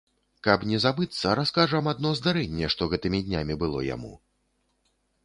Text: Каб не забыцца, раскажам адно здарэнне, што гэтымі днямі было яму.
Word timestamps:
Каб 0.45 0.63
не 0.69 0.77
забыцца, 0.85 1.33
раскажам 1.39 1.89
адно 1.93 2.13
здарэнне, 2.21 2.71
што 2.75 2.87
гэтымі 2.95 3.19
днямі 3.29 3.59
было 3.65 3.85
яму. 3.89 4.11